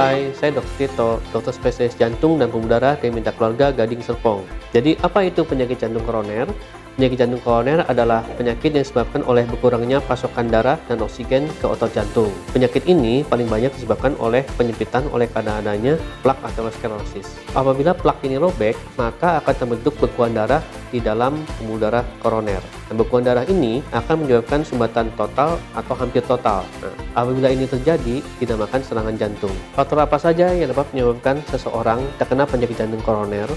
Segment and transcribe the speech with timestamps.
[0.00, 0.72] Hai, saya Dr.
[0.80, 4.48] Tito, dokter spesialis jantung dan pembuluh darah dari Minta Keluarga Gading Serpong.
[4.72, 6.48] Jadi, apa itu penyakit jantung koroner?
[6.96, 11.92] Penyakit jantung koroner adalah penyakit yang disebabkan oleh berkurangnya pasokan darah dan oksigen ke otot
[11.92, 12.32] jantung.
[12.56, 17.36] Penyakit ini paling banyak disebabkan oleh penyempitan oleh karena adanya plak aterosklerosis.
[17.52, 22.62] Apabila plak ini robek, maka akan terbentuk bekuan darah di dalam pembuluh darah koroner.
[22.90, 26.66] Dan bekuan darah ini akan menyebabkan sumbatan total atau hampir total.
[26.82, 29.54] Nah, apabila ini terjadi, dinamakan serangan jantung.
[29.74, 33.48] Faktor apa saja yang dapat menyebabkan seseorang terkena penyakit jantung koroner?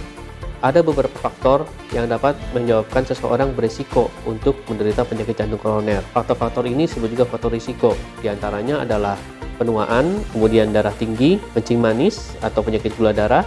[0.63, 5.99] ada beberapa faktor yang dapat menyebabkan seseorang berisiko untuk menderita penyakit jantung koroner.
[6.15, 7.91] Faktor-faktor ini disebut juga faktor risiko.
[8.23, 9.19] Di antaranya adalah
[9.59, 13.43] penuaan, kemudian darah tinggi, kencing manis atau penyakit gula darah,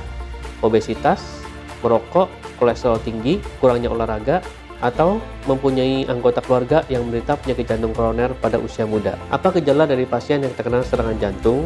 [0.61, 1.41] obesitas,
[1.81, 4.43] merokok, kolesterol tinggi, kurangnya olahraga,
[4.85, 9.17] atau mempunyai anggota keluarga yang menderita penyakit jantung koroner pada usia muda.
[9.33, 11.65] Apa gejala dari pasien yang terkena serangan jantung?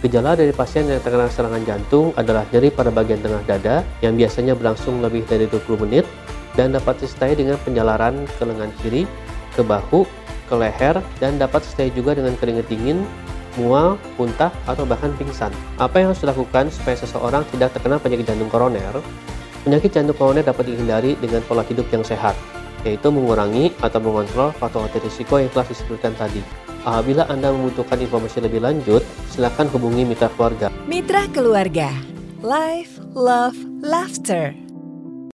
[0.00, 4.56] Gejala dari pasien yang terkena serangan jantung adalah nyeri pada bagian tengah dada yang biasanya
[4.56, 6.08] berlangsung lebih dari 20 menit
[6.56, 9.04] dan dapat disertai dengan penjalaran ke lengan kiri,
[9.52, 10.08] ke bahu,
[10.48, 13.04] ke leher, dan dapat disertai juga dengan keringat dingin,
[13.60, 15.52] mual, muntah, atau bahkan pingsan.
[15.76, 19.04] Apa yang harus dilakukan supaya seseorang tidak terkena penyakit jantung koroner?
[19.60, 22.32] Penyakit jantung koroner dapat dihindari dengan pola hidup yang sehat,
[22.80, 26.40] yaitu mengurangi atau mengontrol faktor risiko yang telah disebutkan tadi.
[26.80, 30.72] Apabila Anda membutuhkan informasi lebih lanjut, silakan hubungi Mitra Keluarga.
[30.88, 31.92] Mitra Keluarga,
[32.40, 34.69] Life, Love, Laughter.